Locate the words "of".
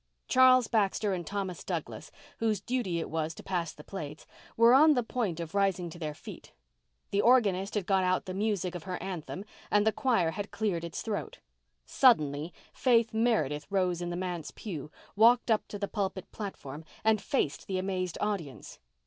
5.39-5.53, 8.73-8.85